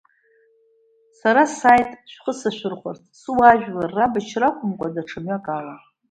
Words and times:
Сара 1.19 1.43
сааит 1.57 1.91
шәхы 2.11 2.33
сашәырхәарц, 2.39 3.01
суаажәлар 3.19 3.91
рабашьра 3.97 4.47
акәымкәа 4.49 4.93
даҽа 4.95 5.19
мҩак 5.23 5.45
ала. 5.57 5.75